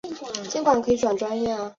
[0.19, 1.55] 他们来自马里奥系列。